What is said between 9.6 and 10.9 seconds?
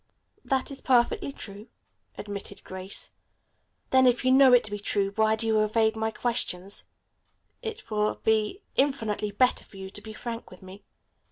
for you to be frank with me.